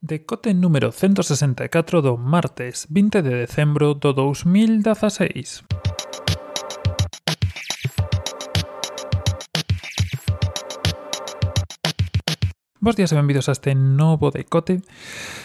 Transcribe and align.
decote 0.00 0.54
número 0.54 0.92
164 0.92 2.02
do 2.02 2.16
martes 2.16 2.86
20 2.88 3.22
de 3.22 3.34
decembro 3.34 3.94
do 3.94 4.12
2016. 4.12 5.64
Bos 12.78 12.94
días 12.94 13.10
e 13.10 13.18
benvidos 13.18 13.50
a 13.50 13.52
este 13.58 13.74
novo 13.74 14.30
decote. 14.30 14.86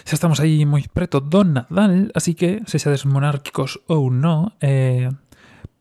Xa 0.06 0.14
estamos 0.14 0.38
aí 0.38 0.70
moi 0.70 0.86
preto 0.86 1.18
do 1.18 1.42
Nadal, 1.42 2.14
así 2.14 2.38
que, 2.38 2.62
se 2.70 2.78
xades 2.78 3.10
monárquicos 3.10 3.82
ou 3.90 4.14
non, 4.14 4.54
eh, 4.62 5.10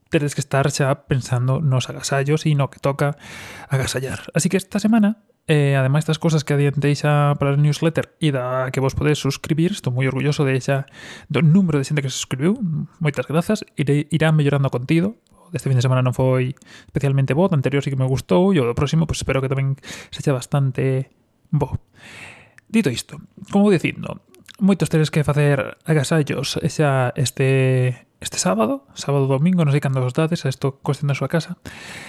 tedes 0.08 0.32
que 0.32 0.40
estar 0.40 0.64
xa 0.72 1.04
pensando 1.04 1.60
nos 1.60 1.92
agasallos 1.92 2.48
e 2.48 2.56
no 2.56 2.72
que 2.72 2.80
toca 2.80 3.20
agasallar. 3.68 4.32
Así 4.32 4.48
que 4.48 4.56
esta 4.56 4.80
semana 4.80 5.20
E 5.50 5.74
ademais 5.74 6.06
das 6.06 6.22
cousas 6.22 6.46
que 6.46 6.54
adiantei 6.54 6.94
xa 6.94 7.34
para 7.34 7.54
o 7.54 7.58
newsletter 7.58 8.14
e 8.22 8.30
da 8.30 8.70
que 8.70 8.78
vos 8.78 8.94
podedes 8.94 9.18
suscribir, 9.18 9.74
estou 9.74 9.90
moi 9.90 10.06
orgulloso 10.06 10.46
de 10.46 10.54
xa 10.62 10.86
do 11.26 11.42
número 11.42 11.82
de 11.82 11.84
xente 11.90 11.98
que 11.98 12.06
se 12.06 12.22
suscribiu, 12.22 12.54
moitas 13.02 13.26
grazas, 13.26 13.66
Irei, 13.74 14.06
irá 14.14 14.30
mellorando 14.30 14.70
o 14.70 14.74
contido, 14.74 15.18
deste 15.50 15.66
fin 15.66 15.74
de 15.74 15.82
semana 15.82 15.98
non 15.98 16.14
foi 16.14 16.54
especialmente 16.86 17.34
bo, 17.34 17.50
o 17.50 17.54
anterior 17.58 17.82
sí 17.82 17.90
que 17.90 17.98
me 17.98 18.06
gustou 18.06 18.54
e 18.54 18.62
o 18.62 18.66
do 18.70 18.78
próximo 18.78 19.02
pues, 19.02 19.18
espero 19.18 19.42
que 19.42 19.50
tamén 19.50 19.74
sexa 20.14 20.30
bastante 20.30 21.10
bo. 21.50 21.74
Dito 22.70 22.86
isto, 22.94 23.18
como 23.50 23.66
vou 23.66 23.74
dicindo, 23.74 24.22
moitos 24.62 24.86
teres 24.94 25.10
que 25.10 25.26
facer 25.26 25.74
agasallos 25.82 26.62
xa 26.70 27.10
este 27.18 28.06
este 28.22 28.38
sábado, 28.38 28.86
sábado 28.94 29.26
domingo, 29.26 29.66
non 29.66 29.74
sei 29.74 29.82
cando 29.82 29.98
os 29.98 30.14
dades, 30.14 30.46
isto 30.46 30.78
cuestión 30.86 31.10
da 31.10 31.18
súa 31.18 31.26
casa. 31.26 31.58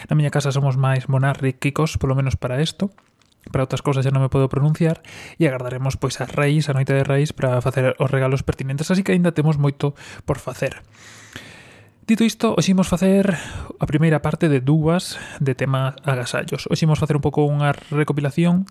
Na 0.06 0.14
miña 0.14 0.30
casa 0.30 0.54
somos 0.54 0.78
máis 0.78 1.10
monárquicos, 1.10 1.98
polo 1.98 2.14
menos 2.14 2.38
para 2.38 2.62
isto 2.62 2.94
para 3.52 3.66
outras 3.66 3.82
cousas 3.82 4.06
xa 4.06 4.14
non 4.14 4.24
me 4.24 4.32
podo 4.32 4.48
pronunciar 4.48 5.02
e 5.36 5.50
agardaremos 5.50 6.00
pois 6.00 6.20
a 6.22 6.30
Reis, 6.30 6.70
a 6.70 6.78
noite 6.78 6.94
de 6.96 7.04
Reis 7.04 7.36
para 7.36 7.60
facer 7.60 7.98
os 7.98 8.10
regalos 8.10 8.46
pertinentes, 8.46 8.88
así 8.92 9.02
que 9.02 9.12
aínda 9.12 9.36
temos 9.36 9.60
moito 9.60 9.98
por 10.24 10.40
facer. 10.40 10.86
Dito 12.04 12.28
isto, 12.28 12.52
hoxe 12.52 12.76
imos 12.76 12.92
facer 12.92 13.32
a 13.80 13.86
primeira 13.88 14.20
parte 14.20 14.52
de 14.52 14.60
dúas 14.60 15.16
de 15.40 15.56
tema 15.56 15.96
agasallos. 16.04 16.68
Hoxe 16.68 16.84
imos 16.84 17.00
facer 17.00 17.16
un 17.16 17.24
pouco 17.24 17.48
unha 17.48 17.72
recopilación 17.72 18.68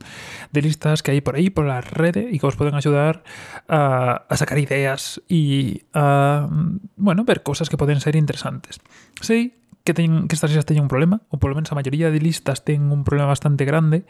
de 0.53 0.61
listas 0.61 1.01
que 1.01 1.17
hai 1.17 1.25
por 1.25 1.41
aí, 1.41 1.49
pola 1.49 1.81
rede, 1.81 2.29
e 2.29 2.37
que 2.37 2.45
vos 2.45 2.61
poden 2.61 2.77
axudar 2.77 3.25
a, 3.73 4.29
a 4.29 4.35
sacar 4.37 4.61
ideas 4.61 5.25
e 5.33 5.81
a, 5.97 6.45
mm, 6.45 7.01
bueno, 7.01 7.25
ver 7.25 7.41
cosas 7.41 7.73
que 7.73 7.81
poden 7.81 8.05
ser 8.05 8.21
interesantes. 8.21 8.85
Sei 9.25 9.62
que, 9.85 9.95
teñen, 9.95 10.29
que 10.29 10.35
estas 10.35 10.51
listas 10.51 10.67
teñen 10.67 10.87
un 10.87 10.93
problema, 10.93 11.23
ou 11.31 11.43
polo 11.43 11.59
menos 11.59 11.71
a 11.73 11.79
maioría 11.79 12.11
de 12.11 12.21
listas 12.23 12.63
ten 12.63 12.91
un 12.91 13.03
problema 13.03 13.31
bastante 13.31 13.67
grande, 13.67 14.07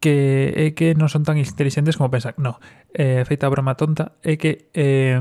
que 0.00 0.52
é 0.56 0.66
que 0.76 0.92
non 0.96 1.08
son 1.08 1.24
tan 1.24 1.40
inteligentes 1.40 1.96
como 1.96 2.12
pensan. 2.12 2.36
No, 2.40 2.60
eh, 2.92 3.24
feita 3.24 3.48
a 3.48 3.52
broma 3.52 3.76
tonta, 3.76 4.16
é 4.24 4.36
que 4.40 4.68
eh, 4.76 5.20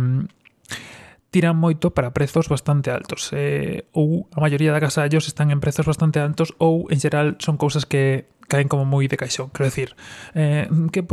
tiran 1.36 1.60
moito 1.60 1.92
para 1.92 2.16
prezos 2.16 2.48
bastante 2.48 2.92
altos. 2.92 3.32
Eh, 3.36 3.92
ou 3.92 4.32
a 4.32 4.40
maioría 4.40 4.72
da 4.72 4.80
casa 4.80 5.04
ellos 5.04 5.28
están 5.28 5.52
en 5.52 5.60
prezos 5.60 5.84
bastante 5.84 6.24
altos 6.24 6.56
ou 6.64 6.88
en 6.88 7.00
xeral 7.04 7.36
son 7.44 7.60
cousas 7.60 7.84
que 7.84 8.32
caen 8.48 8.72
como 8.72 8.88
moi 8.88 9.12
de 9.12 9.20
caixón. 9.20 9.52
Quero 9.52 9.68
decir, 9.68 10.00
eh, 10.32 10.72
que 10.96 11.04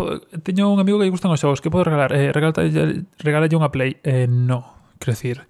teño 0.46 0.70
un 0.70 0.78
amigo 0.78 1.02
que 1.02 1.10
lle 1.10 1.14
gustan 1.14 1.34
os 1.34 1.42
xogos, 1.42 1.58
que 1.58 1.74
podo 1.74 1.90
regalar? 1.90 2.14
Eh, 2.14 2.30
regala, 2.30 2.54
regala 3.18 3.50
unha 3.50 3.72
Play. 3.74 3.98
Eh, 4.06 4.30
no, 4.30 4.94
quero 5.02 5.18
decir, 5.18 5.42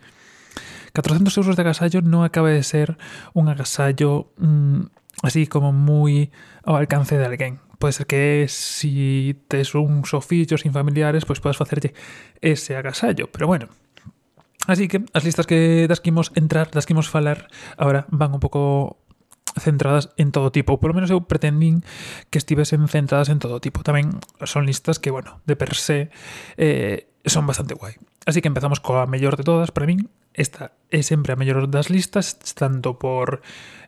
400 0.94 1.36
euros 1.38 1.56
de 1.56 1.62
agasallo 1.62 2.02
no 2.02 2.24
acaba 2.24 2.50
de 2.50 2.62
ser 2.62 2.96
un 3.32 3.48
agasallo 3.48 4.32
mmm, 4.38 4.82
así 5.22 5.46
como 5.46 5.72
muy 5.72 6.30
ao 6.64 6.76
alcance 6.76 7.18
de 7.18 7.26
alguén. 7.26 7.60
Pode 7.78 7.92
ser 7.92 8.06
que 8.06 8.46
si 8.48 9.34
tes 9.48 9.74
un 9.74 10.04
sofillo 10.04 10.56
sin 10.56 10.72
familiares, 10.72 11.24
pois 11.24 11.40
pues 11.40 11.56
podes 11.56 11.58
facerlle 11.58 11.94
ese 12.40 12.76
agasallo, 12.76 13.26
pero 13.32 13.46
bueno, 13.46 13.68
Así 14.66 14.86
que 14.86 15.02
as 15.10 15.26
listas 15.26 15.46
que 15.50 15.90
das 15.90 15.98
que 15.98 16.14
imos 16.14 16.30
entrar, 16.38 16.70
das 16.70 16.86
que 16.86 16.94
imos 16.94 17.10
falar, 17.10 17.50
agora 17.74 18.06
van 18.14 18.30
un 18.30 18.38
pouco 18.38 19.02
centradas 19.58 20.10
en 20.16 20.30
todo 20.30 20.52
tipo. 20.52 20.78
Por 20.78 20.90
lo 20.90 20.94
menos 20.94 21.10
eu 21.10 21.26
pretendín 21.26 21.82
que 22.30 22.38
estivesen 22.38 22.86
centradas 22.86 23.28
en 23.28 23.42
todo 23.42 23.58
tipo. 23.58 23.82
Tamén 23.82 24.22
son 24.46 24.64
listas 24.64 25.02
que, 25.02 25.10
bueno, 25.10 25.42
de 25.50 25.58
per 25.58 25.74
se 25.74 26.14
eh, 26.56 27.10
son 27.32 27.48
bastante 27.48 27.74
guai. 27.74 27.96
Así 28.28 28.44
que 28.44 28.48
empezamos 28.52 28.78
coa 28.78 29.08
mellor 29.08 29.40
de 29.40 29.42
todas 29.48 29.72
para 29.72 29.88
min. 29.88 30.12
Esta 30.36 30.76
é 30.92 31.00
sempre 31.00 31.32
a 31.32 31.40
mellor 31.40 31.68
das 31.72 31.88
listas, 31.88 32.36
tanto 32.54 33.00
por 33.00 33.40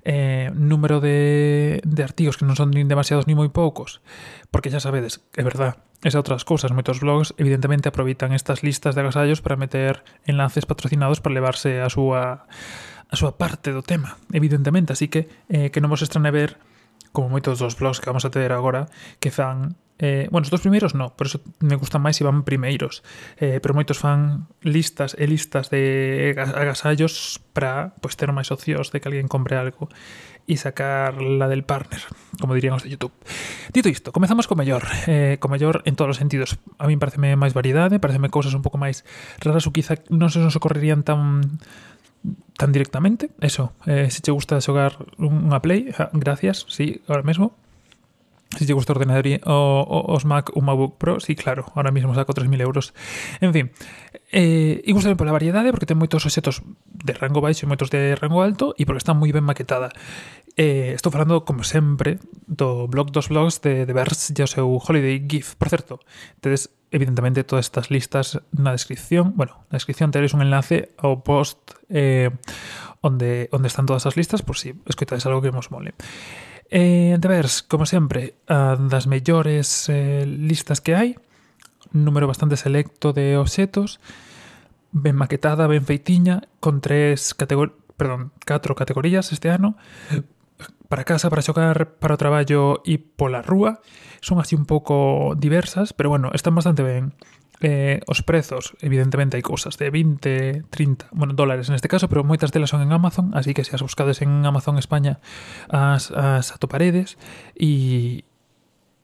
eh, 0.05 0.51
número 0.57 1.01
de, 1.01 1.81
de 1.85 2.03
artigos 2.03 2.37
que 2.41 2.49
non 2.49 2.57
son 2.57 2.73
nin 2.73 2.89
demasiados 2.89 3.29
ni 3.29 3.37
moi 3.37 3.49
poucos, 3.53 4.01
porque 4.49 4.69
xa 4.73 4.81
sabedes, 4.81 5.25
é 5.37 5.45
verdad, 5.45 5.81
esas 6.05 6.21
outras 6.21 6.45
cousas, 6.45 6.73
moitos 6.77 7.01
blogs 7.01 7.33
evidentemente 7.41 7.89
aproveitan 7.89 8.37
estas 8.37 8.61
listas 8.61 8.93
de 8.93 9.01
agasallos 9.01 9.41
para 9.41 9.57
meter 9.57 10.05
enlaces 10.29 10.69
patrocinados 10.69 11.25
para 11.25 11.37
levarse 11.37 11.81
a 11.81 11.89
súa 11.89 12.45
a 13.09 13.17
súa 13.17 13.37
parte 13.41 13.73
do 13.73 13.81
tema, 13.81 14.21
evidentemente, 14.33 14.93
así 14.93 15.09
que 15.09 15.29
eh, 15.49 15.73
que 15.73 15.81
non 15.81 15.89
vos 15.89 16.05
estrane 16.05 16.29
ver 16.29 16.61
como 17.15 17.31
moitos 17.31 17.63
dos 17.63 17.79
blogs 17.79 18.03
que 18.03 18.11
vamos 18.11 18.27
a 18.27 18.35
ter 18.35 18.51
agora, 18.51 18.91
que 19.23 19.31
fan 19.31 19.79
Eh, 19.99 20.27
bueno, 20.31 20.43
os 20.43 20.51
dos 20.51 20.61
primeiros 20.61 20.95
no, 20.95 21.15
por 21.15 21.31
eso 21.31 21.39
me 21.63 21.79
gustan 21.79 22.03
máis 22.03 22.19
se 22.19 22.27
van 22.27 22.43
primeiros. 22.43 23.07
Eh, 23.39 23.63
pero 23.63 23.79
moitos 23.79 24.03
fan 24.03 24.51
listas 24.67 25.15
e 25.15 25.31
listas 25.31 25.71
de 25.71 26.35
agasallos 26.35 27.39
para 27.55 27.95
pues, 28.03 28.13
pois, 28.13 28.15
ter 28.19 28.35
máis 28.35 28.51
socios 28.51 28.91
de 28.91 28.99
que 28.99 29.07
alguén 29.07 29.31
compre 29.31 29.55
algo 29.55 29.87
e 30.51 30.59
sacar 30.59 31.23
la 31.23 31.47
del 31.47 31.63
partner, 31.63 32.03
como 32.43 32.59
dirían 32.59 32.75
os 32.75 32.83
de 32.83 32.91
YouTube. 32.91 33.15
Dito 33.71 33.87
isto, 33.87 34.11
comezamos 34.11 34.51
co 34.51 34.59
mellor, 34.59 34.83
eh, 35.07 35.39
co 35.39 35.47
mellor 35.47 35.87
en 35.87 35.95
todos 35.95 36.19
os 36.19 36.21
sentidos. 36.21 36.59
A 36.83 36.91
min 36.91 36.99
pareceme 36.99 37.39
máis 37.39 37.55
variedade, 37.55 38.03
pareceme 38.03 38.35
cousas 38.35 38.53
un 38.53 38.67
pouco 38.67 38.83
máis 38.83 39.07
raras 39.39 39.63
ou 39.63 39.73
quizá 39.73 40.03
non 40.11 40.27
se 40.27 40.43
nos 40.43 40.59
ocorrerían 40.59 41.07
tan 41.07 41.41
tan 42.57 42.73
directamente. 42.73 43.31
Eso, 43.41 43.73
eh, 43.87 44.11
se 44.11 44.21
che 44.21 44.31
te 44.31 44.33
gusta 44.33 44.61
xogar 44.61 44.97
unha 45.19 45.61
Play, 45.61 45.91
gracias, 46.15 46.67
sí, 46.69 47.03
ahora 47.09 47.27
mesmo. 47.27 47.57
Si 48.55 48.67
te 48.67 48.73
gusta 48.73 48.95
ordenador 48.95 49.27
o, 49.51 49.83
o, 49.83 50.15
os 50.15 50.25
Mac 50.25 50.55
un 50.55 50.65
MacBook 50.65 50.95
Pro, 50.97 51.19
sí, 51.19 51.35
claro, 51.35 51.67
ahora 51.75 51.91
mismo 51.91 52.15
saco 52.15 52.33
3.000 52.33 52.63
euros. 52.63 52.95
En 53.41 53.51
fin, 53.51 53.75
eh, 54.31 54.79
e 54.87 54.91
gustame 54.95 55.19
pola 55.19 55.35
variedade 55.35 55.75
porque 55.75 55.91
ten 55.91 55.99
moitos 55.99 56.23
objetos 56.23 56.63
de 56.87 57.13
rango 57.19 57.43
baixo 57.43 57.67
e 57.67 57.71
moitos 57.71 57.91
de 57.91 58.15
rango 58.15 58.47
alto 58.47 58.71
e 58.79 58.87
porque 58.87 59.03
está 59.03 59.11
moi 59.11 59.35
ben 59.35 59.43
maquetada. 59.43 59.91
Eh, 60.55 60.95
estou 60.95 61.11
falando, 61.11 61.43
como 61.43 61.67
sempre, 61.67 62.23
do 62.47 62.87
blog 62.87 63.11
dos 63.11 63.27
blogs 63.27 63.59
de, 63.59 63.91
de 63.91 63.93
Verge 63.93 64.31
e 64.31 64.39
o 64.39 64.47
seu 64.47 64.71
Holiday 64.79 65.19
GIF. 65.27 65.59
Por 65.59 65.67
certo, 65.67 65.99
tedes 66.39 66.71
evidentemente 66.95 67.43
todas 67.43 67.67
estas 67.67 67.91
listas 67.91 68.39
na 68.55 68.71
descripción, 68.71 69.35
bueno, 69.35 69.67
na 69.69 69.83
descripción 69.83 70.15
teréis 70.15 70.31
un 70.31 70.47
enlace 70.47 70.95
ao 71.03 71.27
post 71.27 71.59
eh, 71.91 72.31
onde, 73.03 73.51
onde 73.51 73.67
están 73.67 73.83
todas 73.83 74.07
as 74.07 74.15
listas 74.15 74.47
por 74.47 74.55
si 74.55 74.79
escoitades 74.87 75.27
algo 75.27 75.43
que 75.43 75.51
vos 75.51 75.75
mole. 75.75 75.99
Eh, 76.71 77.19
de 77.19 77.29
vers, 77.29 77.67
como 77.67 77.83
sempre, 77.83 78.39
a 78.47 78.79
das 78.79 79.11
mellores 79.11 79.91
eh, 79.91 80.23
listas 80.23 80.79
que 80.79 80.95
hai, 80.95 81.19
número 81.91 82.31
bastante 82.31 82.55
selecto 82.55 83.11
de 83.11 83.35
obxetos, 83.35 83.99
ben 84.95 85.19
maquetada, 85.19 85.67
ben 85.67 85.83
feitiña, 85.83 86.47
con 86.63 86.79
tres 86.79 87.35
categorías 87.35 87.83
perdón, 87.97 88.33
catro 88.45 88.75
categorías 88.75 89.31
este 89.33 89.51
ano, 89.51 89.77
para 90.89 91.05
casa, 91.05 91.31
para 91.31 91.43
xogar, 91.43 91.99
para 91.99 92.15
o 92.15 92.21
traballo 92.21 92.85
e 92.87 93.03
pola 93.03 93.43
rúa. 93.43 93.83
Son 94.23 94.39
así 94.39 94.55
un 94.55 94.65
pouco 94.69 95.35
diversas, 95.35 95.93
pero 95.93 96.09
bueno, 96.09 96.31
están 96.33 96.55
bastante 96.55 96.83
ben. 96.87 97.17
Eh, 97.63 98.01
os 98.11 98.21
prezos, 98.27 98.75
evidentemente 98.83 99.39
hai 99.39 99.45
cousas 99.47 99.79
de 99.79 99.89
20, 99.89 100.69
30, 100.69 101.09
bueno, 101.15 101.33
dólares 101.39 101.71
neste 101.71 101.87
caso, 101.87 102.11
pero 102.11 102.27
moitas 102.27 102.51
delas 102.51 102.75
son 102.75 102.83
en 102.83 102.91
Amazon, 102.91 103.31
así 103.33 103.55
que 103.55 103.63
se 103.63 103.73
as 103.73 103.81
buscades 103.81 104.21
en 104.21 104.43
Amazon 104.43 104.77
España 104.77 105.23
as, 105.71 106.11
as 106.11 106.51
atoparedes 106.51 107.17
e, 107.55 108.27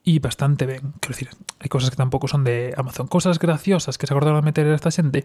e 0.03 0.19
bastante 0.19 0.67
ben. 0.67 0.99
Quero 0.99 1.15
dicir, 1.15 1.31
hai 1.63 1.71
cousas 1.71 1.95
que 1.95 1.97
tampouco 1.97 2.27
son 2.27 2.43
de 2.43 2.75
Amazon. 2.75 3.07
Cousas 3.07 3.39
graciosas 3.39 3.97
que 3.97 4.11
se 4.11 4.13
acordaron 4.13 4.43
de 4.43 4.49
meter 4.51 4.67
esta 4.67 4.91
xente, 4.91 5.25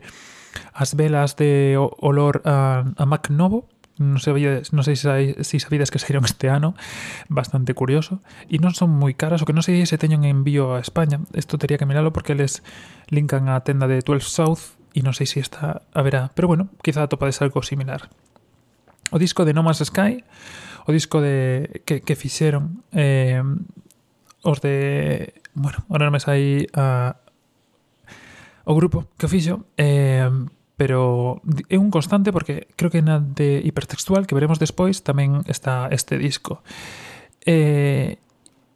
as 0.72 0.94
velas 0.94 1.34
de 1.36 1.76
olor 1.80 2.46
a, 2.46 2.86
a 2.86 3.06
Mac 3.10 3.34
Novo, 3.34 3.68
non 3.98 4.20
sei, 4.20 4.64
non 4.76 4.84
sei 4.84 4.96
se 5.00 5.44
si 5.44 5.58
sabides 5.60 5.92
que 5.92 6.00
saíron 6.00 6.28
este 6.28 6.52
ano, 6.52 6.76
bastante 7.32 7.72
curioso, 7.72 8.20
e 8.52 8.60
non 8.60 8.76
son 8.76 8.92
moi 8.92 9.16
caras, 9.16 9.40
o 9.40 9.48
que 9.48 9.56
non 9.56 9.64
sei 9.64 9.84
se 9.88 9.96
teñen 9.96 10.28
envío 10.28 10.76
a 10.76 10.84
España, 10.84 11.24
isto 11.32 11.56
teria 11.56 11.80
que 11.80 11.88
miralo 11.88 12.12
porque 12.12 12.36
les 12.36 12.60
linkan 13.08 13.48
a 13.48 13.64
tenda 13.64 13.88
de 13.88 14.04
12 14.04 14.28
South 14.28 14.64
e 14.92 15.00
non 15.04 15.16
sei 15.16 15.28
se 15.28 15.40
está 15.40 15.80
esta 15.80 15.88
haberá, 15.96 16.32
pero 16.36 16.48
bueno, 16.48 16.72
quizá 16.84 17.08
topades 17.08 17.40
algo 17.40 17.64
similar. 17.64 18.12
O 19.12 19.20
disco 19.20 19.46
de 19.46 19.54
No 19.54 19.64
Man's 19.64 19.84
Sky, 19.84 20.24
o 20.88 20.92
disco 20.92 21.22
de 21.22 21.82
que, 21.86 22.02
que 22.02 22.16
fixeron 22.16 22.84
eh, 22.92 23.44
os 24.44 24.60
de... 24.62 25.34
Bueno, 25.56 25.84
ahora 25.88 26.12
non 26.12 26.16
me 26.16 26.20
sai 26.20 26.68
a, 26.76 27.16
o 28.66 28.74
grupo 28.76 29.08
que 29.16 29.28
fixo, 29.32 29.66
eh, 29.78 30.28
pero 30.76 31.42
é 31.72 31.80
un 31.80 31.90
constante 31.90 32.36
porque 32.36 32.68
creo 32.76 32.92
que 32.92 33.02
na 33.02 33.24
de 33.24 33.64
hipertextual 33.64 34.28
que 34.28 34.36
veremos 34.36 34.60
despois 34.60 35.02
tamén 35.02 35.44
está 35.48 35.88
este 35.92 36.20
disco. 36.20 36.60
Eh, 37.48 38.20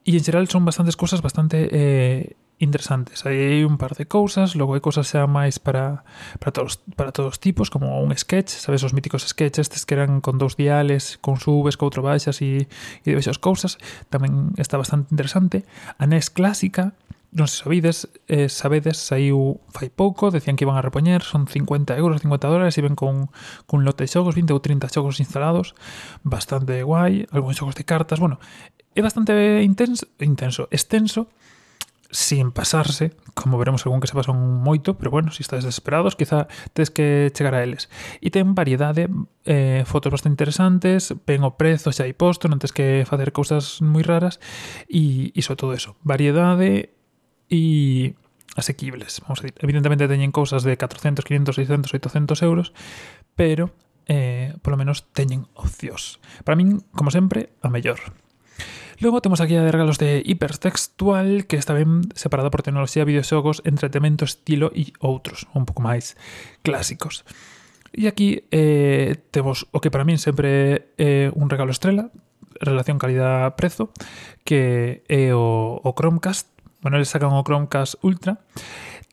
e 0.08 0.12
en 0.16 0.24
geral 0.24 0.48
son 0.48 0.64
bastantes 0.64 0.96
cousas 0.96 1.22
bastante 1.22 1.70
eh, 1.70 2.40
interesantes. 2.60 3.24
Hai 3.26 3.64
un 3.64 3.80
par 3.80 3.96
de 3.96 4.06
cousas, 4.06 4.56
logo 4.56 4.76
hai 4.76 4.84
cousas 4.84 5.08
xa 5.08 5.28
máis 5.28 5.58
para, 5.60 6.04
para, 6.40 6.52
todos, 6.52 6.84
para 6.96 7.16
todos 7.16 7.40
tipos, 7.40 7.72
como 7.72 8.00
un 8.04 8.12
sketch, 8.16 8.52
sabes, 8.52 8.84
os 8.84 8.92
míticos 8.92 9.24
sketch 9.24 9.64
estes 9.64 9.88
que 9.88 9.96
eran 9.96 10.20
con 10.20 10.38
dous 10.38 10.60
diales, 10.60 11.18
con 11.24 11.40
subes, 11.40 11.80
coutro 11.80 12.04
baixas 12.04 12.44
e, 12.44 12.68
e 13.04 13.08
diversas 13.08 13.40
cousas, 13.40 13.80
tamén 14.12 14.52
está 14.60 14.76
bastante 14.76 15.12
interesante. 15.16 15.64
A 15.98 16.08
NES 16.08 16.32
clásica, 16.32 16.96
non 17.30 17.46
se 17.46 17.62
sabides, 17.62 18.10
eh, 18.26 18.50
sabedes, 18.50 18.98
saiu 18.98 19.62
fai 19.70 19.94
pouco, 19.94 20.34
decían 20.34 20.58
que 20.58 20.66
iban 20.66 20.78
a 20.78 20.86
repoñer, 20.86 21.22
son 21.22 21.46
50 21.46 21.94
euros, 21.98 22.26
50 22.26 22.50
dólares, 22.50 22.74
e 22.78 22.82
ven 22.82 22.98
con, 22.98 23.30
cun 23.70 23.86
lote 23.86 24.06
de 24.06 24.10
xogos, 24.10 24.34
20 24.34 24.50
ou 24.54 24.62
30 24.62 24.90
xogos 24.90 25.22
instalados, 25.22 25.78
bastante 26.26 26.82
guai, 26.82 27.30
algúns 27.30 27.62
xogos 27.62 27.78
de 27.78 27.86
cartas, 27.86 28.18
bueno, 28.18 28.42
é 28.98 29.02
bastante 29.06 29.62
intenso, 29.62 30.10
intenso 30.18 30.66
extenso, 30.74 31.30
sin 32.12 32.52
pasarse, 32.52 33.14
como 33.36 33.58
veremos 33.58 33.86
algún 33.86 34.02
que 34.02 34.10
se 34.10 34.18
pasan 34.18 34.42
moito, 34.66 34.98
pero 34.98 35.12
bueno, 35.14 35.30
se 35.30 35.38
si 35.38 35.44
estades 35.46 35.66
desesperados, 35.66 36.18
quizá 36.18 36.50
tedes 36.74 36.90
que 36.90 37.32
chegar 37.38 37.54
a 37.54 37.62
eles. 37.62 37.86
E 38.18 38.34
ten 38.34 38.58
variedade, 38.58 39.06
eh, 39.46 39.86
fotos 39.86 40.10
bastante 40.10 40.42
interesantes, 40.42 41.14
ven 41.30 41.46
o 41.46 41.54
prezo 41.54 41.94
xa 41.94 42.10
hai 42.10 42.18
posto, 42.18 42.50
non 42.50 42.58
tens 42.58 42.74
que 42.74 43.06
facer 43.06 43.30
cousas 43.30 43.86
moi 43.86 44.02
raras, 44.02 44.42
e, 44.90 45.30
e 45.38 45.40
sobre 45.46 45.62
todo 45.62 45.72
eso, 45.78 46.02
variedade, 46.02 46.98
e 47.50 48.16
asequibles, 48.56 49.22
vamos 49.22 49.40
a 49.42 49.50
dicir. 49.50 49.60
Evidentemente 49.62 50.08
teñen 50.08 50.32
cousas 50.32 50.64
de 50.64 50.78
400, 50.78 51.26
500, 51.26 51.56
600, 51.56 51.94
800 51.94 52.42
euros, 52.42 52.74
pero 53.36 53.74
eh, 54.10 54.54
polo 54.62 54.78
menos 54.78 55.06
teñen 55.14 55.46
opcións. 55.54 56.18
Para 56.46 56.58
min, 56.58 56.82
como 56.94 57.14
sempre, 57.14 57.54
a 57.62 57.70
mellor. 57.70 58.00
Logo 59.00 59.22
temos 59.22 59.40
aquí 59.40 59.56
a 59.56 59.64
de 59.64 59.72
regalos 59.72 59.98
de 59.98 60.22
hipertextual 60.26 61.48
que 61.48 61.56
está 61.56 61.72
ben 61.72 62.12
separada 62.20 62.52
por 62.52 62.66
tecnoloxía, 62.66 63.08
videoxogos, 63.08 63.64
entretenimento, 63.64 64.28
estilo 64.28 64.76
e 64.76 64.92
outros, 65.00 65.48
un 65.56 65.64
pouco 65.64 65.80
máis 65.80 66.20
clásicos. 66.68 67.24
E 67.96 68.12
aquí 68.12 68.44
eh, 68.52 69.16
temos 69.32 69.72
o 69.72 69.80
que 69.80 69.88
para 69.88 70.04
min 70.04 70.20
sempre 70.20 70.92
é 71.00 71.32
eh, 71.32 71.32
un 71.32 71.48
regalo 71.48 71.72
estrela, 71.72 72.12
relación 72.60 73.00
calidad-prezo, 73.00 73.96
que 74.44 75.08
é 75.08 75.32
o, 75.32 75.80
o 75.80 75.90
Chromecast, 75.96 76.52
bueno, 76.82 76.98
les 76.98 77.10
sacan 77.10 77.32
o 77.34 77.44
Chromecast 77.44 77.96
Ultra. 78.02 78.40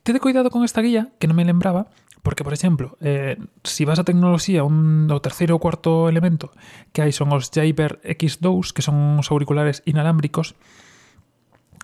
Tede 0.02 0.20
cuidado 0.20 0.50
con 0.50 0.62
esta 0.62 0.82
guía, 0.82 1.10
que 1.18 1.26
non 1.26 1.34
me 1.34 1.44
lembraba, 1.44 1.90
porque, 2.26 2.42
por 2.42 2.54
exemplo, 2.54 2.98
eh, 2.98 3.38
si 3.62 3.86
vas 3.86 3.98
a 3.98 4.06
tecnoloxía, 4.06 4.66
un, 4.66 5.06
o 5.10 5.22
terceiro 5.22 5.54
ou 5.54 5.62
cuarto 5.62 6.10
elemento 6.10 6.50
que 6.90 7.02
hai 7.02 7.14
son 7.14 7.30
os 7.30 7.54
Jaiber 7.54 8.02
X2, 8.02 8.74
que 8.74 8.82
son 8.82 9.22
os 9.22 9.30
auriculares 9.30 9.86
inalámbricos, 9.86 10.58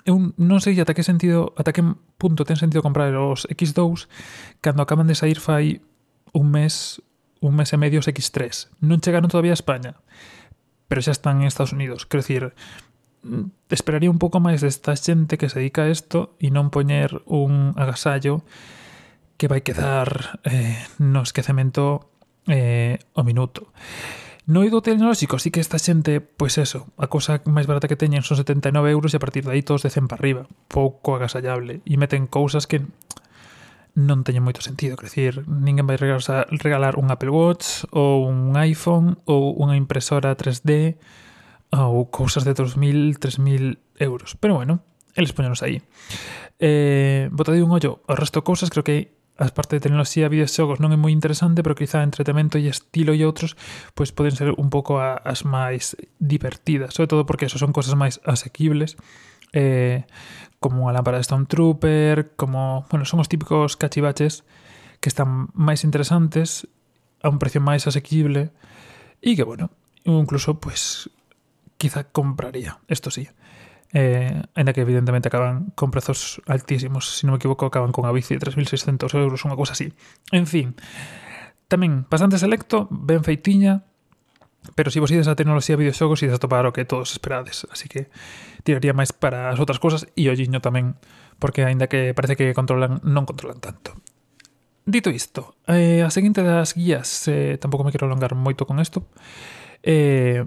eu 0.03 0.19
non 0.35 0.59
sei 0.59 0.75
ata 0.83 0.99
que 0.99 1.07
sentido, 1.07 1.55
ata 1.55 1.71
que 1.71 1.87
punto 2.19 2.43
ten 2.43 2.59
sentido 2.59 2.83
comprar 2.83 3.15
os 3.15 3.47
X2 3.47 4.11
cando 4.59 4.83
acaban 4.83 5.07
de 5.07 5.15
sair 5.15 5.39
fai 5.39 5.79
un 6.35 6.51
mes, 6.51 6.99
un 7.39 7.55
mes 7.55 7.71
e 7.71 7.79
medio 7.79 8.03
os 8.03 8.11
X3. 8.11 8.83
Non 8.83 8.99
chegaron 8.99 9.31
todavía 9.31 9.55
a 9.55 9.59
España, 9.59 10.03
pero 10.91 10.99
xa 11.07 11.15
están 11.15 11.39
en 11.39 11.47
Estados 11.47 11.71
Unidos. 11.71 12.03
Quero 12.03 12.27
dicir, 12.27 12.43
Mm, 13.23 13.55
esperaría 13.71 14.11
un 14.11 14.19
pouco 14.19 14.43
máis 14.43 14.67
desta 14.67 14.99
xente 14.99 15.39
que 15.39 15.47
se 15.47 15.63
dedica 15.63 15.87
a 15.87 15.93
isto 15.95 16.35
e 16.43 16.51
non 16.51 16.75
poñer 16.75 17.23
un 17.31 17.71
agasallo 17.79 18.43
que 19.39 19.47
vai 19.47 19.63
quedar 19.63 20.43
eh, 20.43 20.75
no 20.99 21.23
esquecemento 21.23 22.11
eh, 22.51 22.99
o 23.15 23.23
minuto. 23.23 23.71
No 24.51 24.67
ido 24.67 24.83
tecnolóxico, 24.83 25.39
sí 25.39 25.55
que 25.55 25.63
esta 25.63 25.79
xente, 25.79 26.19
pois 26.19 26.59
eso, 26.59 26.91
a 26.99 27.07
cosa 27.07 27.39
máis 27.47 27.71
barata 27.71 27.87
que 27.87 27.95
teñen 27.95 28.27
son 28.27 28.43
79 28.43 28.91
euros 28.91 29.15
e 29.15 29.19
a 29.19 29.23
partir 29.23 29.47
de 29.47 29.55
aí 29.55 29.63
todos 29.63 29.87
de 29.87 29.95
100 29.95 30.11
para 30.11 30.19
arriba. 30.19 30.43
Pouco 30.67 31.15
agasallable. 31.15 31.79
E 31.87 31.95
meten 31.95 32.27
cousas 32.27 32.67
que 32.67 32.83
non 33.95 34.27
teñen 34.27 34.43
moito 34.43 34.59
sentido. 34.59 34.99
Quer 34.99 35.07
decir, 35.07 35.33
ninguén 35.47 35.87
vai 35.87 35.95
regalar 35.95 36.99
un 36.99 37.15
Apple 37.15 37.31
Watch 37.31 37.87
ou 37.95 38.27
un 38.27 38.59
iPhone 38.59 39.23
ou 39.31 39.55
unha 39.63 39.79
impresora 39.79 40.35
3D 40.35 40.99
ou 41.73 42.13
cousas 42.13 42.45
de 42.45 42.53
2.000, 42.53 43.17
3.000 43.17 43.81
euros. 43.99 44.37
Pero 44.37 44.55
bueno, 44.55 44.85
eles 45.15 45.33
poñenos 45.33 45.63
aí. 45.63 45.81
Eh, 46.61 47.29
botade 47.33 47.65
un 47.65 47.73
ollo 47.73 48.05
ao 48.07 48.17
resto 48.17 48.41
de 48.41 48.47
cousas, 48.47 48.69
creo 48.69 48.85
que 48.85 49.17
as 49.41 49.51
parte 49.51 49.77
de 49.77 49.81
tecnoloxía, 49.81 50.29
videoxogos 50.29 50.79
non 50.79 50.93
é 50.93 50.99
moi 51.01 51.11
interesante, 51.11 51.65
pero 51.65 51.75
quizá 51.75 52.05
entretemento 52.05 52.61
e 52.61 52.69
estilo 52.69 53.17
e 53.17 53.25
outros 53.25 53.57
pois 53.97 54.13
poden 54.13 54.37
ser 54.37 54.53
un 54.55 54.69
pouco 54.69 55.01
a, 55.01 55.17
as 55.25 55.49
máis 55.49 55.97
divertidas, 56.21 56.93
sobre 56.93 57.09
todo 57.09 57.25
porque 57.25 57.49
eso 57.49 57.57
son 57.57 57.73
cosas 57.73 57.97
máis 57.97 58.21
asequibles. 58.29 59.01
Eh, 59.57 60.05
como 60.63 60.87
a 60.89 60.95
lámpara 60.95 61.19
de 61.19 61.27
Stormtrooper, 61.27 62.39
como, 62.39 62.87
bueno, 62.89 63.05
son 63.05 63.19
os 63.19 63.29
típicos 63.29 63.75
cachivaches 63.77 64.47
que 65.03 65.11
están 65.11 65.51
máis 65.59 65.83
interesantes 65.83 66.71
a 67.25 67.29
un 67.33 67.43
precio 67.43 67.59
máis 67.59 67.89
asequible 67.91 68.55
e 69.19 69.35
que, 69.35 69.43
bueno, 69.43 69.75
incluso, 70.07 70.63
pues, 70.63 71.11
quizá 71.83 72.05
compraría, 72.05 72.79
esto 72.87 73.11
sí. 73.11 73.27
Eh, 73.93 74.41
en 74.55 74.67
la 74.67 74.73
que 74.73 74.83
evidentemente 74.83 75.27
acaban 75.27 75.73
con 75.75 75.91
precios 75.91 76.41
altísimos, 76.47 77.19
si 77.19 77.27
no 77.27 77.33
me 77.33 77.37
equivoco, 77.37 77.67
acaban 77.67 77.91
con 77.91 78.07
a 78.07 78.13
bici 78.13 78.35
de 78.35 78.41
3.600 78.41 79.13
euros, 79.19 79.45
una 79.45 79.57
cosa 79.57 79.73
así. 79.73 79.93
En 80.31 80.47
fin, 80.47 80.77
tamén 81.67 82.07
bastante 82.07 82.39
selecto, 82.39 82.87
ben 82.89 83.27
feitiña, 83.27 83.83
pero 84.79 84.95
se 84.95 84.95
si 84.95 85.01
vos 85.03 85.11
ides 85.11 85.27
a 85.27 85.35
tecnoloxía 85.35 85.75
videoxogos 85.75 86.23
ides 86.23 86.39
a 86.39 86.39
topar 86.39 86.71
o 86.71 86.73
que 86.73 86.87
todos 86.87 87.11
esperades, 87.11 87.67
así 87.67 87.91
que 87.91 88.15
tiraría 88.63 88.95
máis 88.95 89.11
para 89.11 89.51
as 89.51 89.59
outras 89.59 89.83
cousas 89.83 90.07
e 90.15 90.31
o 90.31 90.35
giño 90.39 90.63
tamén, 90.63 90.95
porque 91.43 91.67
aínda 91.67 91.91
que 91.91 92.15
parece 92.15 92.39
que 92.39 92.55
controlan, 92.55 93.03
non 93.03 93.27
controlan 93.27 93.59
tanto. 93.59 93.99
Dito 94.87 95.11
isto, 95.11 95.59
eh, 95.67 96.07
a 96.07 96.15
seguinte 96.15 96.47
das 96.47 96.79
guías, 96.79 97.27
eh, 97.27 97.59
tampouco 97.59 97.83
me 97.83 97.91
quero 97.91 98.07
alongar 98.07 98.39
moito 98.39 98.63
con 98.63 98.79
isto, 98.79 99.11
eh, 99.83 100.47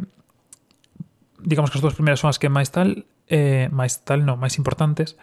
digamos 1.46 1.72
que 1.72 1.78
as 1.78 1.84
dúas 1.86 1.96
primeiras 1.96 2.20
son 2.20 2.34
as 2.34 2.42
que 2.42 2.50
máis 2.50 2.74
tal, 2.74 3.06
eh, 3.30 3.70
máis 3.72 4.02
tal, 4.04 4.26
non, 4.26 4.42
máis 4.42 4.58
importantes, 4.58 5.16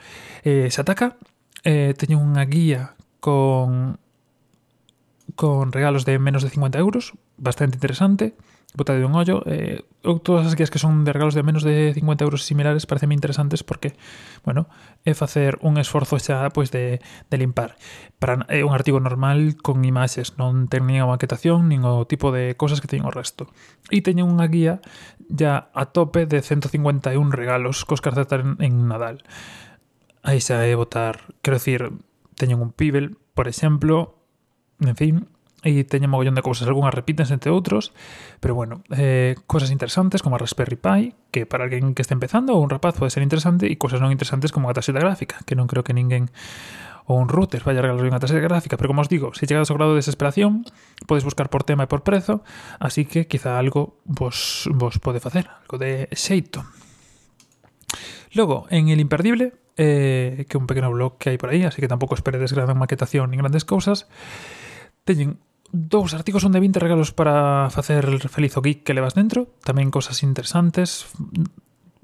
eh, 0.47 0.71
se 0.71 0.79
ataca, 0.81 1.19
eh, 1.67 1.93
teño 1.99 2.23
unha 2.23 2.47
guía 2.47 2.95
con 3.19 3.99
con 5.35 5.73
regalos 5.73 6.05
de 6.05 6.19
menos 6.19 6.43
de 6.43 6.51
50 6.51 6.79
euros, 6.79 7.13
bastante 7.37 7.77
interesante, 7.77 8.35
bota 8.75 8.95
de 8.95 9.05
un 9.05 9.15
ollo. 9.15 9.43
Eh, 9.47 9.85
todas 10.23 10.47
as 10.47 10.55
guías 10.57 10.71
que 10.71 10.79
son 10.79 11.05
de 11.05 11.13
regalos 11.13 11.35
de 11.35 11.43
menos 11.43 11.63
de 11.63 11.93
50 11.95 12.25
euros 12.25 12.45
similares 12.45 12.87
parecen 12.87 13.13
interesantes 13.13 13.63
porque, 13.63 13.95
bueno, 14.45 14.67
é 15.05 15.13
facer 15.15 15.59
un 15.61 15.77
esforzo 15.77 16.17
xa 16.19 16.49
pois 16.51 16.73
de, 16.73 17.05
de 17.29 17.37
limpar. 17.37 17.77
Para, 18.19 18.47
é 18.49 18.65
un 18.65 18.73
artigo 18.73 18.99
normal 19.01 19.61
con 19.61 19.85
imaxes, 19.85 20.41
non 20.41 20.67
ten 20.73 20.89
nin 20.89 21.05
a 21.05 21.11
maquetación, 21.11 21.69
nin 21.69 21.85
o 21.85 22.09
tipo 22.09 22.33
de 22.33 22.57
cosas 22.57 22.81
que 22.81 22.89
teñen 22.89 23.07
o 23.07 23.13
resto. 23.13 23.53
E 23.93 24.01
teñen 24.01 24.29
unha 24.29 24.49
guía 24.49 24.81
ya 25.29 25.69
a 25.77 25.93
tope 25.93 26.25
de 26.25 26.41
151 26.41 27.13
regalos 27.33 27.85
cos 27.85 28.01
que 28.01 28.11
aceptan 28.11 28.57
en 28.59 28.89
Nadal. 28.89 29.21
Aí 30.25 30.41
xa 30.41 30.65
é 30.65 30.73
botar, 30.79 31.35
quero 31.45 31.61
dicir, 31.61 31.93
teñen 32.41 32.63
un 32.63 32.73
Pibel, 32.73 33.21
por 33.37 33.47
exemplo, 33.51 34.22
en 34.87 34.97
fin, 34.97 35.15
e 35.63 35.87
teñen 35.87 36.11
mogollón 36.11 36.35
de 36.35 36.43
cousas, 36.43 36.67
algunhas 36.67 36.91
repítense 36.91 37.31
entre 37.39 37.55
outros, 37.55 37.95
pero 38.43 38.59
bueno, 38.59 38.83
eh, 38.91 39.39
cosas 39.47 39.71
interesantes 39.71 40.19
como 40.19 40.35
a 40.35 40.43
Raspberry 40.43 40.75
Pi, 40.75 41.15
que 41.31 41.47
para 41.47 41.63
alguén 41.63 41.95
que 41.95 42.03
este 42.03 42.19
empezando 42.19 42.59
ou 42.59 42.61
un 42.61 42.71
rapaz 42.71 42.99
pode 42.99 43.15
ser 43.15 43.23
interesante, 43.23 43.71
e 43.71 43.79
cosas 43.79 44.03
non 44.03 44.11
interesantes 44.11 44.51
como 44.51 44.67
a 44.67 44.75
tarxeta 44.75 44.99
gráfica, 44.99 45.39
que 45.47 45.55
non 45.55 45.71
creo 45.71 45.87
que 45.87 45.95
ninguén 45.95 46.35
ou 47.07 47.19
un 47.19 47.31
router 47.31 47.63
vaya 47.63 47.79
a 47.79 47.87
regalar 47.87 48.03
unha 48.03 48.19
tarxeta 48.19 48.43
gráfica, 48.43 48.75
pero 48.75 48.91
como 48.91 49.07
os 49.07 49.11
digo, 49.11 49.31
se 49.39 49.47
chegados 49.47 49.71
ao 49.71 49.79
grado 49.79 49.95
de 49.95 50.03
desesperación, 50.03 50.67
podes 51.07 51.23
buscar 51.23 51.47
por 51.47 51.63
tema 51.63 51.87
e 51.87 51.91
por 51.91 52.03
prezo, 52.03 52.43
así 52.83 53.07
que 53.07 53.31
quizá 53.31 53.55
algo 53.55 54.03
vos, 54.03 54.67
vos 54.75 54.99
pode 54.99 55.23
facer, 55.23 55.47
algo 55.47 55.79
de 55.79 56.11
xeito. 56.11 56.67
Logo, 58.35 58.67
en 58.71 58.91
el 58.91 58.99
imperdible, 58.99 59.55
eh, 59.77 60.47
que 60.49 60.59
un 60.59 60.67
pequeno 60.67 60.91
blog 60.91 61.19
que 61.23 61.31
hai 61.31 61.39
por 61.39 61.55
aí, 61.55 61.63
así 61.63 61.79
que 61.79 61.91
tampouco 61.91 62.19
esperedes 62.19 62.51
gran 62.51 62.75
maquetación 62.75 63.31
nin 63.31 63.43
grandes 63.43 63.63
cousas, 63.63 64.11
teñen 65.05 65.43
dous 65.73 66.13
artigos 66.13 66.45
son 66.45 66.53
de 66.53 66.61
20 66.61 66.79
regalos 66.79 67.17
para 67.17 67.73
facer 67.73 68.05
feliz 68.29 68.57
o 68.57 68.63
geek 68.63 68.85
que 68.85 68.93
levas 68.93 69.17
dentro, 69.17 69.49
tamén 69.65 69.89
cosas 69.89 70.21
interesantes, 70.21 71.09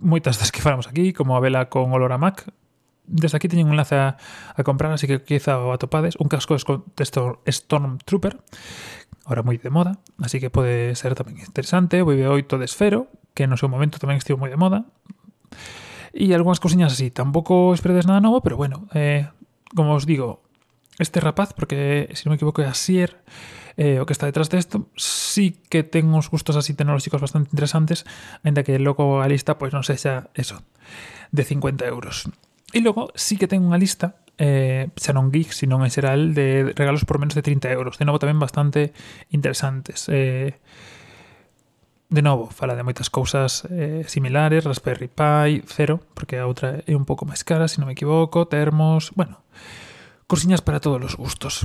moitas 0.00 0.40
das 0.40 0.55
que 0.55 0.64
falamos 0.64 0.88
aquí, 0.88 1.12
como 1.12 1.37
a 1.37 1.43
vela 1.45 1.69
con 1.69 1.93
olor 1.93 2.14
a 2.14 2.19
Mac. 2.19 2.49
Desde 3.05 3.37
aquí 3.37 3.49
teñen 3.49 3.69
un 3.69 3.76
enlace 3.76 3.97
a, 3.97 4.17
comprar, 4.64 4.93
así 4.93 5.07
que 5.07 5.21
quizá 5.21 5.61
o 5.61 5.73
atopades. 5.73 6.17
Un 6.17 6.28
casco 6.28 6.57
de 6.57 7.05
Stormtrooper, 7.52 8.40
ahora 9.28 9.45
moi 9.45 9.61
de 9.61 9.69
moda, 9.69 10.00
así 10.23 10.40
que 10.40 10.49
pode 10.49 10.97
ser 10.97 11.12
tamén 11.12 11.37
interesante. 11.40 12.00
O 12.00 12.09
BB8 12.09 12.57
de 12.57 12.64
Esfero, 12.64 13.00
que 13.37 13.45
no 13.45 13.61
seu 13.61 13.69
momento 13.69 14.00
tamén 14.00 14.17
estivo 14.17 14.40
moi 14.40 14.49
de 14.49 14.61
moda. 14.61 14.88
E 16.17 16.33
algunhas 16.33 16.61
cosiñas 16.61 16.97
así. 16.97 17.12
Tampouco 17.12 17.76
esperedes 17.76 18.09
nada 18.09 18.25
novo, 18.25 18.40
pero 18.40 18.57
bueno, 18.57 18.88
eh, 18.97 19.28
como 19.76 19.93
os 19.93 20.09
digo, 20.09 20.48
este 20.99 21.21
rapaz, 21.21 21.55
porque 21.55 22.11
se 22.14 22.26
non 22.26 22.35
me 22.35 22.38
equivoco 22.38 22.62
é 22.62 22.67
Asier, 22.67 23.23
eh, 23.78 24.02
o 24.02 24.07
que 24.07 24.12
está 24.12 24.26
detrás 24.26 24.50
desto, 24.50 24.90
sí 24.99 25.62
que 25.71 25.87
ten 25.87 26.11
uns 26.11 26.26
gustos 26.26 26.59
así 26.59 26.75
tecnolóxicos 26.75 27.23
bastante 27.23 27.55
interesantes, 27.55 28.02
ainda 28.43 28.67
que 28.67 28.83
logo 28.83 29.23
a 29.23 29.31
lista 29.31 29.57
pois 29.57 29.71
non 29.71 29.87
sexa 29.87 30.35
eso, 30.35 30.61
de 31.31 31.47
50 31.47 31.87
euros. 31.87 32.26
E 32.75 32.83
logo 32.83 33.14
sí 33.14 33.38
que 33.38 33.47
ten 33.47 33.62
unha 33.62 33.78
lista 33.78 34.19
eh, 34.37 34.90
xa 34.99 35.14
non 35.14 35.31
geek, 35.31 35.55
sino 35.55 35.78
en 35.83 35.90
xeral 35.95 36.35
de 36.35 36.75
regalos 36.75 37.07
por 37.07 37.23
menos 37.23 37.38
de 37.38 37.43
30 37.43 37.71
euros. 37.71 37.97
De 37.97 38.07
novo 38.07 38.19
tamén 38.19 38.43
bastante 38.43 38.90
interesantes. 39.31 40.11
Eh, 40.11 40.59
de 42.09 42.23
novo, 42.23 42.49
fala 42.49 42.73
de 42.73 42.83
moitas 42.83 43.12
cousas 43.12 43.69
eh, 43.69 44.02
similares, 44.09 44.64
Raspberry 44.64 45.12
Pi, 45.12 45.62
cero, 45.69 46.00
porque 46.17 46.40
a 46.40 46.49
outra 46.49 46.81
é 46.88 46.97
un 46.97 47.05
pouco 47.05 47.28
máis 47.28 47.45
cara, 47.45 47.69
se 47.69 47.78
non 47.78 47.87
me 47.87 47.95
equivoco, 47.95 48.49
termos, 48.49 49.12
bueno, 49.12 49.45
Cousiñas 50.28 50.61
para 50.61 50.78
todos 50.78 51.00
os 51.00 51.16
gustos. 51.16 51.64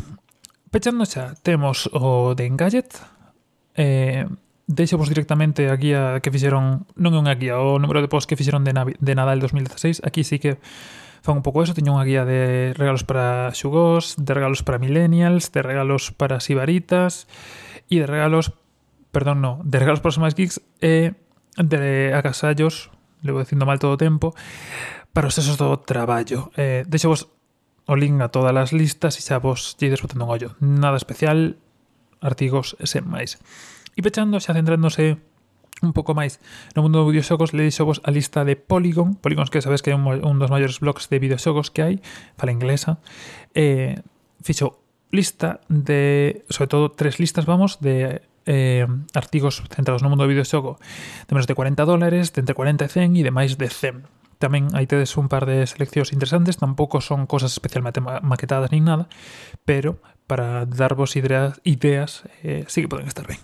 Pechando 0.71 1.03
xa, 1.03 1.35
temos 1.43 1.91
o 1.91 2.31
de 2.31 2.47
Engadget. 2.47 2.95
Eh, 3.75 4.23
deixo 4.71 4.95
vos 4.95 5.11
directamente 5.11 5.67
a 5.67 5.75
guía 5.75 6.23
que 6.23 6.31
fixeron, 6.31 6.87
non 6.95 7.11
é 7.11 7.19
unha 7.19 7.35
guía, 7.35 7.59
o 7.59 7.75
número 7.75 7.99
de 7.99 8.07
posts 8.07 8.23
que 8.23 8.39
fixeron 8.39 8.63
de, 8.63 8.71
Navi, 8.71 8.95
de 9.03 9.19
Nadal 9.19 9.43
2016. 9.43 10.07
Aquí 10.07 10.23
sí 10.23 10.39
que 10.39 10.63
fan 11.19 11.35
un 11.35 11.43
pouco 11.43 11.59
eso, 11.59 11.75
teño 11.75 11.91
unha 11.91 12.07
guía 12.07 12.23
de 12.23 12.71
regalos 12.79 13.03
para 13.03 13.51
xugós, 13.51 14.15
de 14.15 14.31
regalos 14.31 14.63
para 14.63 14.79
millennials, 14.79 15.51
de 15.51 15.59
regalos 15.59 16.15
para 16.15 16.39
sibaritas 16.39 17.27
e 17.91 17.99
de 17.99 18.07
regalos, 18.07 18.55
perdón, 19.11 19.43
no, 19.43 19.59
de 19.67 19.75
regalos 19.75 19.99
para 19.99 20.15
os 20.15 20.23
máis 20.23 20.39
geeks 20.39 20.63
e 20.79 21.11
de 21.59 22.15
agasallos, 22.15 22.95
levo 23.27 23.43
dicindo 23.43 23.67
mal 23.67 23.75
todo 23.75 23.99
o 23.99 23.99
tempo, 23.99 24.31
para 25.11 25.27
os 25.27 25.35
sesos 25.35 25.59
do 25.59 25.75
traballo. 25.83 26.47
Eh, 26.55 26.87
deixo 26.87 27.11
vos 27.11 27.27
o 27.85 27.95
link 27.95 28.21
a 28.21 28.29
todas 28.29 28.55
as 28.55 28.71
listas 28.71 29.19
e 29.19 29.21
xa 29.21 29.39
vos 29.39 29.75
lle 29.79 29.95
botando 29.99 30.23
un 30.23 30.31
ollo. 30.31 30.49
Nada 30.59 30.95
especial, 30.95 31.59
artigos 32.23 32.75
e 32.79 32.87
sen 32.87 33.03
máis. 33.05 33.39
E 33.93 34.01
pechando 34.01 34.39
xa 34.39 34.55
centrándose 34.55 35.19
un 35.83 35.91
pouco 35.91 36.15
máis 36.15 36.39
no 36.75 36.81
mundo 36.81 37.03
dos 37.03 37.11
videoxogos 37.11 37.51
le 37.51 37.67
vos 37.83 37.99
a 38.07 38.09
lista 38.11 38.47
de 38.47 38.55
Polygon 38.55 39.19
Polygon 39.19 39.45
que 39.51 39.59
sabes 39.59 39.83
que 39.83 39.91
é 39.91 39.95
un, 39.95 40.07
un 40.07 40.39
dos 40.39 40.49
maiores 40.49 40.79
blogs 40.79 41.11
de 41.11 41.19
videoxogos 41.19 41.69
que 41.69 41.83
hai 41.83 41.95
fala 42.39 42.55
inglesa 42.55 43.03
eh, 43.51 43.99
fixo 44.39 44.79
lista 45.11 45.59
de 45.67 46.45
sobre 46.47 46.71
todo 46.71 46.95
tres 46.95 47.19
listas 47.19 47.43
vamos 47.43 47.83
de 47.83 48.23
eh, 48.47 48.87
artigos 49.13 49.59
centrados 49.75 50.01
no 50.01 50.07
mundo 50.07 50.23
do 50.23 50.31
videoxogo 50.31 50.79
de 51.27 51.31
menos 51.35 51.51
de 51.51 51.55
40 51.55 51.83
dólares 51.83 52.31
de 52.31 52.39
entre 52.39 52.55
40 52.55 52.87
e 52.87 52.89
100 52.89 53.19
e 53.19 53.21
de 53.27 53.31
máis 53.35 53.59
de 53.59 53.67
100 53.67 54.22
tamén 54.43 54.67
aí 54.75 54.83
tedes 54.83 55.15
un 55.15 55.31
par 55.31 55.47
de 55.47 55.63
seleccións 55.63 56.11
interesantes, 56.11 56.59
tampouco 56.59 56.99
son 56.99 57.23
cosas 57.31 57.55
especialmente 57.55 58.03
maquetadas 58.03 58.75
nin 58.75 58.83
nada, 58.83 59.07
pero 59.63 60.03
para 60.27 60.67
darvos 60.67 61.15
ideas, 61.15 61.63
ideas 61.63 62.27
eh, 62.43 62.67
sí 62.67 62.83
que 62.83 62.91
poden 62.91 63.07
estar 63.07 63.23
ben. 63.23 63.39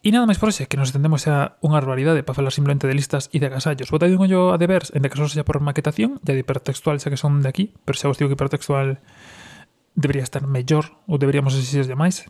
E 0.00 0.08
nada 0.08 0.24
máis 0.24 0.40
por 0.40 0.48
ese, 0.48 0.64
que 0.64 0.80
nos 0.80 0.94
entendemos 0.94 1.28
a 1.28 1.60
unha 1.60 1.76
barbaridade 1.76 2.24
para 2.24 2.38
falar 2.38 2.54
simplemente 2.54 2.88
de 2.88 2.96
listas 2.96 3.28
e 3.34 3.42
de 3.42 3.52
agasallos. 3.52 3.92
Botade 3.92 4.16
un 4.16 4.24
ollo 4.24 4.54
a 4.54 4.56
devers, 4.56 4.88
en 4.96 5.04
de 5.04 5.12
caso 5.12 5.28
xa 5.28 5.44
por 5.44 5.60
maquetación, 5.60 6.16
ya 6.24 6.32
de 6.32 6.40
hipertextual 6.40 6.96
xa 6.96 7.12
que 7.12 7.20
son 7.20 7.44
de 7.44 7.52
aquí, 7.52 7.76
pero 7.84 8.00
xa 8.00 8.08
vos 8.08 8.16
digo 8.16 8.32
que 8.32 8.38
hipertextual 8.38 9.04
debería 9.92 10.24
estar 10.24 10.48
mellor, 10.48 10.96
ou 11.04 11.20
deberíamos 11.20 11.52
exigir 11.52 11.84
máis. 11.92 12.24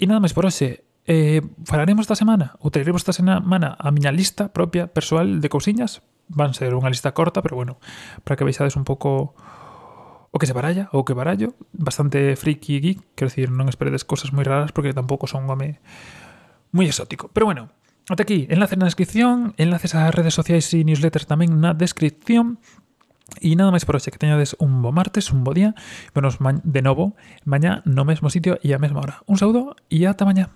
E 0.00 0.08
nada 0.08 0.24
máis 0.24 0.32
por 0.32 0.48
ese, 0.48 0.88
eh, 1.04 1.44
falaremos 1.68 2.08
esta 2.08 2.16
semana, 2.16 2.56
ou 2.64 2.72
teremos 2.72 3.04
esta 3.04 3.12
semana 3.12 3.76
a 3.76 3.92
miña 3.92 4.08
lista 4.08 4.54
propia, 4.54 4.88
persoal, 4.88 5.44
de 5.44 5.52
cousiñas 5.52 6.00
van 6.28 6.52
ser 6.52 6.76
unha 6.76 6.92
lista 6.92 7.12
corta, 7.16 7.42
pero 7.42 7.56
bueno, 7.56 7.80
para 8.22 8.36
que 8.36 8.46
veixades 8.46 8.76
un 8.76 8.84
pouco 8.84 9.34
o 10.30 10.36
que 10.36 10.46
se 10.46 10.52
baralla, 10.52 10.92
ou 10.92 11.02
que 11.08 11.16
barallo, 11.16 11.56
bastante 11.72 12.36
friki 12.36 12.80
geek, 12.80 12.98
quero 13.16 13.32
dicir, 13.32 13.48
non 13.48 13.66
esperedes 13.72 14.04
cosas 14.04 14.30
moi 14.30 14.44
raras 14.44 14.70
porque 14.76 14.92
tampouco 14.92 15.24
son 15.24 15.48
un 15.48 15.56
home 15.56 15.80
moi 16.70 16.84
exótico. 16.84 17.32
Pero 17.32 17.48
bueno, 17.48 17.72
ata 18.12 18.22
aquí, 18.22 18.44
enlace 18.52 18.76
na 18.76 18.86
descripción, 18.86 19.56
enlaces 19.56 19.96
ás 19.96 20.12
redes 20.12 20.36
sociais 20.36 20.68
e 20.76 20.84
newsletters 20.84 21.24
tamén 21.24 21.56
na 21.58 21.72
descripción, 21.72 22.60
E 23.44 23.52
nada 23.54 23.68
máis 23.68 23.84
por 23.84 23.92
hoxe, 23.92 24.08
que 24.08 24.16
teñades 24.16 24.56
un 24.56 24.80
bo 24.80 24.88
martes, 24.88 25.28
un 25.36 25.44
bo 25.44 25.52
día. 25.52 25.76
Venos 26.16 26.40
de 26.40 26.80
novo 26.80 27.12
mañá 27.44 27.84
no 27.84 28.08
mesmo 28.08 28.32
sitio 28.32 28.56
e 28.64 28.72
a 28.72 28.80
mesma 28.80 29.04
hora. 29.04 29.20
Un 29.28 29.36
saúdo 29.36 29.76
e 29.92 30.08
ata 30.08 30.24
mañá. 30.24 30.48